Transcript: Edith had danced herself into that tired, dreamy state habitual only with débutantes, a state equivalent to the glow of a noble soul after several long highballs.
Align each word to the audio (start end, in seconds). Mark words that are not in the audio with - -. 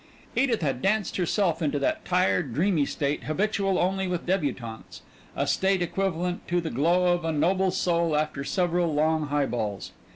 Edith 0.35 0.63
had 0.63 0.81
danced 0.81 1.17
herself 1.17 1.61
into 1.61 1.77
that 1.77 2.03
tired, 2.05 2.55
dreamy 2.55 2.87
state 2.87 3.25
habitual 3.25 3.77
only 3.77 4.07
with 4.07 4.25
débutantes, 4.25 5.01
a 5.35 5.45
state 5.45 5.83
equivalent 5.83 6.47
to 6.47 6.59
the 6.59 6.71
glow 6.71 7.13
of 7.13 7.23
a 7.23 7.31
noble 7.31 7.69
soul 7.69 8.15
after 8.17 8.43
several 8.43 8.91
long 8.91 9.27
highballs. 9.27 9.91